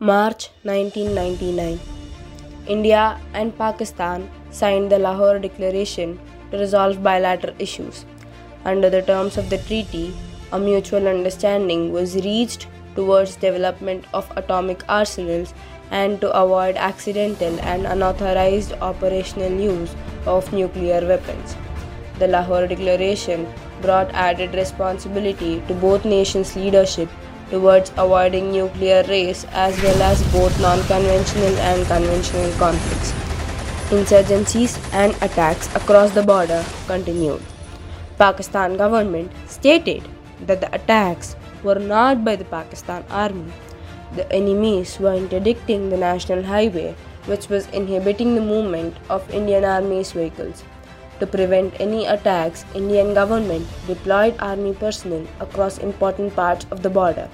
March 0.00 0.50
1999 0.64 1.78
India 2.66 3.16
and 3.32 3.56
Pakistan 3.56 4.28
signed 4.50 4.90
the 4.90 4.98
Lahore 4.98 5.38
Declaration 5.38 6.18
to 6.50 6.58
resolve 6.58 7.00
bilateral 7.00 7.54
issues. 7.60 8.04
Under 8.64 8.90
the 8.90 9.02
terms 9.02 9.36
of 9.36 9.48
the 9.50 9.58
treaty, 9.58 10.12
a 10.50 10.58
mutual 10.58 11.06
understanding 11.06 11.92
was 11.92 12.16
reached 12.16 12.66
towards 12.96 13.36
development 13.36 14.04
of 14.12 14.28
atomic 14.36 14.82
arsenals 14.88 15.54
and 15.92 16.20
to 16.20 16.32
avoid 16.32 16.74
accidental 16.74 17.60
and 17.60 17.86
unauthorized 17.86 18.72
operational 18.80 19.52
use 19.52 19.94
of 20.26 20.52
nuclear 20.52 21.06
weapons. 21.06 21.54
The 22.18 22.26
Lahore 22.26 22.66
Declaration 22.66 23.46
brought 23.80 24.10
added 24.12 24.54
responsibility 24.54 25.62
to 25.68 25.74
both 25.74 26.04
nations' 26.04 26.56
leadership 26.56 27.08
towards 27.50 27.92
avoiding 27.96 28.52
nuclear 28.52 29.02
race 29.08 29.44
as 29.52 29.80
well 29.82 30.02
as 30.02 30.22
both 30.32 30.58
non-conventional 30.60 31.56
and 31.58 31.86
conventional 31.86 32.52
conflicts. 32.58 33.12
Insurgencies 33.90 34.78
and 34.92 35.14
attacks 35.22 35.68
across 35.74 36.10
the 36.12 36.22
border 36.22 36.64
continued. 36.86 37.42
Pakistan 38.18 38.76
government 38.76 39.30
stated 39.46 40.02
that 40.46 40.60
the 40.60 40.74
attacks 40.74 41.36
were 41.62 41.78
not 41.78 42.24
by 42.24 42.36
the 42.36 42.44
Pakistan 42.44 43.04
army. 43.10 43.52
The 44.16 44.30
enemies 44.32 44.98
were 45.00 45.14
interdicting 45.14 45.90
the 45.90 45.96
national 45.96 46.42
highway 46.44 46.94
which 47.26 47.48
was 47.48 47.66
inhibiting 47.68 48.34
the 48.34 48.40
movement 48.40 48.96
of 49.08 49.28
Indian 49.30 49.64
Army's 49.64 50.12
vehicles. 50.12 50.62
To 51.20 51.26
prevent 51.26 51.80
any 51.80 52.06
attacks, 52.06 52.64
Indian 52.74 53.14
government 53.14 53.66
deployed 53.86 54.34
army 54.40 54.74
personnel 54.74 55.26
across 55.40 55.78
important 55.78 56.34
parts 56.34 56.66
of 56.70 56.82
the 56.82 56.90
border. 56.90 57.28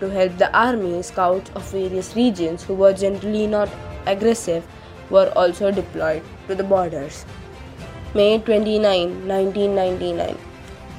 To 0.00 0.10
help 0.10 0.36
the 0.36 0.54
army, 0.56 1.02
scouts 1.02 1.50
of 1.54 1.70
various 1.70 2.14
regions 2.14 2.62
who 2.62 2.74
were 2.74 2.92
generally 2.92 3.46
not 3.46 3.70
aggressive 4.06 4.66
were 5.10 5.32
also 5.34 5.70
deployed 5.70 6.22
to 6.48 6.54
the 6.54 6.62
borders. 6.62 7.24
May 8.14 8.38
29, 8.38 9.26
1999. 9.26 10.36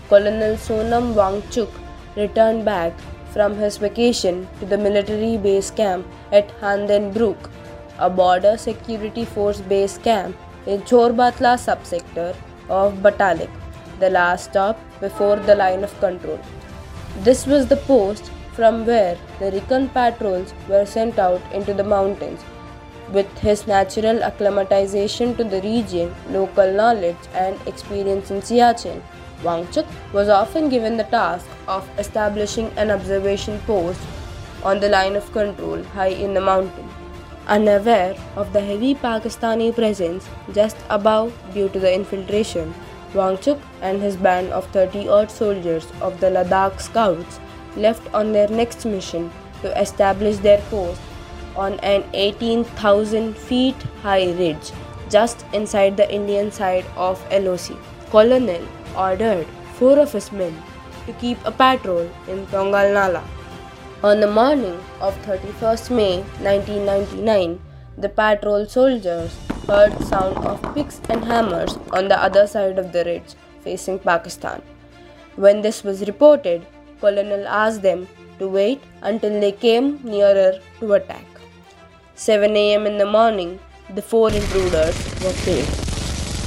Colonel 0.09 0.57
Sonam 0.57 1.13
Wangchuk 1.13 1.69
returned 2.15 2.65
back 2.65 2.93
from 3.31 3.55
his 3.55 3.77
vacation 3.77 4.47
to 4.59 4.65
the 4.65 4.77
military 4.77 5.37
base 5.37 5.69
camp 5.69 6.05
at 6.31 6.49
Handenbrook, 6.59 7.49
a 7.99 8.09
border 8.09 8.57
security 8.57 9.25
force 9.25 9.61
base 9.61 9.97
camp 9.99 10.35
in 10.71 10.81
Chorbatla 10.89 11.53
subsector 11.67 12.35
of 12.69 12.97
Batalik, 13.05 13.49
the 13.99 14.09
last 14.11 14.51
stop 14.51 14.79
before 14.99 15.37
the 15.37 15.55
line 15.55 15.83
of 15.83 15.99
control. 15.99 16.39
This 17.27 17.47
was 17.47 17.65
the 17.67 17.77
post 17.77 18.31
from 18.53 18.85
where 18.85 19.17
the 19.39 19.49
recon 19.51 19.89
patrols 19.89 20.53
were 20.67 20.85
sent 20.85 21.17
out 21.17 21.41
into 21.51 21.73
the 21.73 21.83
mountains. 21.83 22.45
With 23.11 23.39
his 23.39 23.65
natural 23.65 24.23
acclimatization 24.23 25.35
to 25.37 25.43
the 25.43 25.61
region, 25.61 26.13
local 26.29 26.71
knowledge, 26.71 27.23
and 27.33 27.59
experience 27.67 28.29
in 28.29 28.41
Siachen, 28.41 29.01
Wangchuk 29.41 29.87
was 30.13 30.29
often 30.29 30.69
given 30.69 30.97
the 30.97 31.09
task 31.15 31.47
of 31.67 31.89
establishing 31.97 32.71
an 32.77 32.91
observation 32.91 33.59
post 33.61 33.99
on 34.63 34.79
the 34.79 34.89
line 34.89 35.15
of 35.15 35.31
control 35.31 35.81
high 35.95 36.15
in 36.27 36.35
the 36.35 36.41
mountain. 36.41 36.87
Unaware 37.53 38.15
of 38.35 38.53
the 38.53 38.61
heavy 38.61 38.93
Pakistani 38.93 39.73
presence 39.73 40.29
just 40.53 40.77
above 40.89 41.33
due 41.53 41.67
to 41.69 41.79
the 41.79 41.91
infiltration, 41.91 42.73
Wangchuk 43.13 43.59
and 43.81 43.99
his 43.99 44.15
band 44.15 44.51
of 44.51 44.67
30 44.67 45.09
odd 45.09 45.31
soldiers 45.31 45.87
of 45.99 46.19
the 46.19 46.29
Ladakh 46.29 46.79
Scouts 46.79 47.39
left 47.75 48.13
on 48.13 48.31
their 48.33 48.47
next 48.49 48.85
mission 48.85 49.31
to 49.63 49.81
establish 49.81 50.37
their 50.37 50.61
post 50.69 51.01
on 51.55 51.79
an 51.79 52.03
18,000 52.13 53.35
feet 53.35 53.75
high 54.03 54.31
ridge 54.33 54.71
just 55.09 55.43
inside 55.51 55.97
the 55.97 56.11
Indian 56.13 56.51
side 56.51 56.85
of 56.95 57.19
LOC. 57.31 57.75
Colonel 58.11 58.61
ordered 58.95 59.47
four 59.73 59.97
of 59.97 60.11
his 60.11 60.31
men 60.31 60.55
to 61.07 61.13
keep 61.13 61.37
a 61.45 61.51
patrol 61.51 62.07
in 62.27 62.45
Tongal 62.47 62.93
Nala. 62.93 63.23
On 64.01 64.21
the 64.21 64.31
morning 64.31 64.79
of 65.01 65.13
31st 65.25 65.91
May 65.93 66.21
1999, 66.41 67.59
the 67.97 68.07
patrol 68.07 68.65
soldiers 68.65 69.35
heard 69.67 69.91
sound 70.05 70.37
of 70.37 70.61
picks 70.73 71.01
and 71.09 71.25
hammers 71.25 71.77
on 71.91 72.07
the 72.07 72.17
other 72.17 72.47
side 72.47 72.79
of 72.79 72.93
the 72.93 73.03
ridge 73.03 73.35
facing 73.59 73.99
Pakistan. 73.99 74.61
When 75.35 75.61
this 75.61 75.83
was 75.83 76.07
reported, 76.07 76.65
Colonel 77.01 77.45
asked 77.45 77.81
them 77.81 78.07
to 78.39 78.47
wait 78.47 78.81
until 79.01 79.37
they 79.41 79.51
came 79.51 79.99
nearer 80.01 80.53
to 80.79 80.93
attack. 80.93 81.25
7 82.15 82.55
am 82.55 82.87
in 82.87 82.97
the 82.97 83.05
morning, 83.05 83.59
the 83.95 84.01
four 84.01 84.31
intruders 84.31 84.95
were 85.21 85.37
killed. 85.43 85.67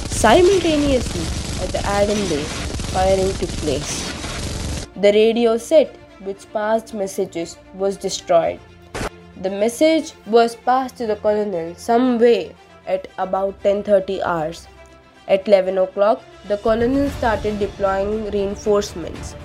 Simultaneously, 0.09 1.27
at 1.63 1.71
the 1.71 1.83
admin 1.99 2.29
base, 2.29 2.53
firing 2.95 3.31
took 3.33 3.53
place. 3.61 3.93
The 4.95 5.11
radio 5.11 5.57
set 5.57 5.99
which 6.23 6.51
passed 6.53 6.93
messages 6.93 7.57
was 7.73 7.97
destroyed. 7.97 8.59
The 9.41 9.49
message 9.49 10.13
was 10.25 10.55
passed 10.55 10.97
to 10.97 11.07
the 11.07 11.15
colonel 11.15 11.73
some 11.75 12.19
way 12.19 12.55
at 12.87 13.07
about 13.17 13.61
10:30 13.63 14.21
hours. 14.33 14.67
At 15.27 15.47
11 15.47 15.77
o'clock, 15.77 16.21
the 16.47 16.57
colonel 16.57 17.09
started 17.17 17.59
deploying 17.59 18.29
reinforcements. 18.31 19.35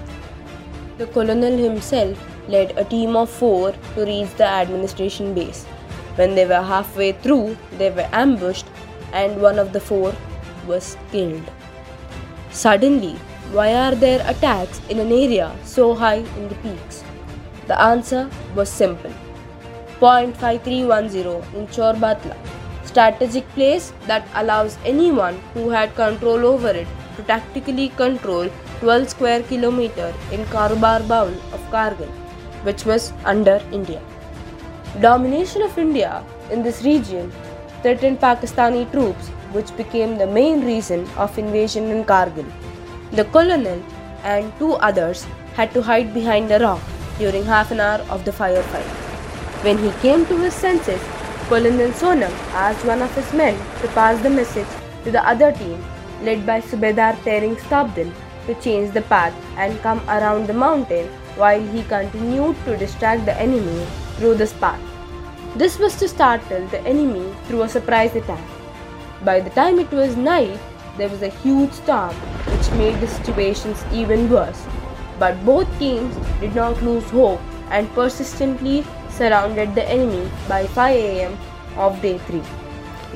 The 0.99 1.07
colonel 1.07 1.57
himself 1.57 2.19
led 2.49 2.77
a 2.77 2.85
team 2.85 3.17
of 3.17 3.31
four 3.31 3.73
to 3.95 4.05
reach 4.05 4.35
the 4.43 4.47
administration 4.47 5.35
base. 5.35 5.65
When 6.17 6.35
they 6.35 6.47
were 6.47 6.63
halfway 6.73 7.13
through, 7.13 7.57
they 7.79 7.91
were 7.91 8.09
ambushed 8.13 8.67
and 9.13 9.41
one 9.41 9.59
of 9.59 9.73
the 9.73 9.81
four 9.81 10.13
was 10.67 10.97
killed. 11.13 11.51
Suddenly, 12.51 13.17
why 13.53 13.73
are 13.75 13.95
there 13.95 14.23
attacks 14.31 14.81
in 14.91 14.99
an 14.99 15.11
area 15.11 15.57
so 15.65 15.95
high 15.95 16.23
in 16.39 16.49
the 16.49 16.55
peaks? 16.57 17.03
The 17.67 17.81
answer 17.81 18.29
was 18.55 18.69
simple. 18.69 19.13
Point 19.99 20.37
5310 20.37 21.59
in 21.59 21.67
Chorbatla, 21.69 22.37
strategic 22.85 23.49
place 23.55 23.95
that 24.07 24.29
allows 24.35 24.77
anyone 24.85 25.41
who 25.55 25.71
had 25.71 25.95
control 25.95 26.45
over 26.45 26.69
it 26.69 26.87
to 27.17 27.23
tactically 27.23 27.89
control 27.89 28.51
12 28.81 29.09
square 29.09 29.43
kilometer 29.43 30.15
in 30.31 30.45
Karubar 30.47 31.01
of 31.55 31.71
Kargil, 31.71 32.11
which 32.65 32.85
was 32.85 33.13
under 33.25 33.63
India. 33.73 34.03
Domination 35.01 35.63
of 35.63 35.79
India 35.79 36.23
in 36.51 36.63
this 36.63 36.83
region 36.83 37.33
threatened 37.83 38.21
Pakistani 38.21 38.91
troops, 38.93 39.29
which 39.53 39.75
became 39.77 40.19
the 40.19 40.27
main 40.27 40.65
reason 40.67 41.09
of 41.17 41.39
invasion 41.39 41.91
in 41.91 42.05
Kargil. 42.05 42.47
The 43.11 43.25
colonel 43.25 43.83
and 44.23 44.53
two 44.59 44.75
others 44.75 45.25
had 45.55 45.73
to 45.73 45.81
hide 45.81 46.13
behind 46.13 46.51
a 46.53 46.59
rock 46.59 46.81
during 47.19 47.43
half 47.43 47.71
an 47.71 47.81
hour 47.81 48.05
of 48.11 48.27
the 48.27 48.31
firefight. 48.31 48.91
When 49.65 49.79
he 49.79 49.91
came 50.03 50.27
to 50.27 50.37
his 50.37 50.53
senses, 50.53 51.01
Colonel 51.49 51.91
Sonam 51.93 52.31
asked 52.53 52.85
one 52.85 53.01
of 53.01 53.15
his 53.15 53.33
men 53.33 53.57
to 53.81 53.89
pass 53.89 54.21
the 54.23 54.29
message 54.29 54.69
to 55.05 55.11
the 55.11 55.27
other 55.27 55.53
team, 55.53 55.83
led 56.23 56.45
by 56.45 56.61
Subedar 56.61 57.15
Tering 57.25 57.57
Stabdin, 57.57 58.13
to 58.47 58.55
change 58.61 58.93
the 58.93 59.03
path 59.03 59.35
and 59.57 59.81
come 59.81 60.01
around 60.09 60.47
the 60.47 60.53
mountain 60.53 61.07
while 61.37 61.63
he 61.63 61.83
continued 61.85 62.57
to 62.67 62.77
distract 62.77 63.25
the 63.25 63.41
enemy 63.41 63.87
through 64.17 64.35
this 64.35 64.53
path. 64.53 64.81
This 65.57 65.79
was 65.79 65.97
to 65.97 66.09
startle 66.09 66.67
the 66.67 66.81
enemy 66.81 67.35
through 67.47 67.63
a 67.63 67.69
surprise 67.69 68.15
attack. 68.15 68.45
By 69.25 69.41
the 69.41 69.51
time 69.51 69.79
it 69.79 69.91
was 69.91 70.15
night, 70.17 70.61
there 70.99 71.09
was 71.09 71.23
a 71.23 71.29
huge 71.29 71.73
storm 71.73 72.15
which 72.69 72.79
made 72.79 73.01
the 73.01 73.09
situations 73.09 73.85
even 73.93 74.31
worse. 74.31 74.65
But 75.19 75.45
both 75.45 75.67
teams 75.79 76.15
did 76.41 76.55
not 76.55 76.83
lose 76.83 77.09
hope 77.11 77.41
and 77.71 77.93
persistently 77.95 78.85
surrounded 79.11 79.75
the 79.75 79.89
enemy 79.89 80.31
by 80.49 80.67
5 80.67 80.97
am 80.97 81.39
of 81.77 82.01
day 82.03 82.19
3. 82.19 82.43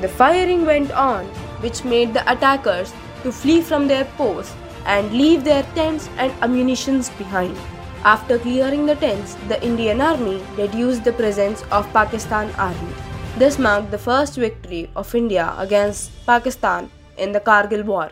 The 0.00 0.08
firing 0.08 0.64
went 0.64 0.90
on, 0.92 1.26
which 1.60 1.84
made 1.84 2.14
the 2.14 2.30
attackers 2.30 2.92
to 3.22 3.32
flee 3.32 3.60
from 3.60 3.86
their 3.86 4.04
posts 4.16 4.54
and 4.86 5.12
leave 5.12 5.44
their 5.44 5.62
tents 5.74 6.08
and 6.18 6.32
ammunitions 6.42 7.10
behind. 7.10 7.56
After 8.04 8.38
clearing 8.38 8.86
the 8.86 8.96
tents, 8.96 9.36
the 9.48 9.62
Indian 9.62 10.00
army 10.00 10.42
reduced 10.56 11.04
the 11.04 11.12
presence 11.12 11.62
of 11.70 11.92
Pakistan 11.92 12.50
army. 12.58 12.92
This 13.38 13.58
marked 13.58 13.90
the 13.92 13.98
first 13.98 14.34
victory 14.34 14.90
of 14.96 15.14
India 15.14 15.54
against 15.56 16.10
Pakistan 16.26 16.90
in 17.16 17.32
the 17.32 17.40
Kargil 17.40 17.84
War. 17.84 18.10